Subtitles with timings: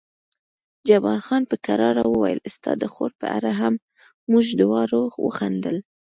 [0.87, 3.73] جبار خان په کرار وویل ستا د خور په اړه هم،
[4.31, 5.77] موږ دواړو وخندل.